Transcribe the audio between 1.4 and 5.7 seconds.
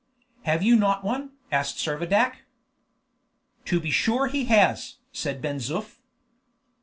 asked Servadac. "To be sure he has!" said Ben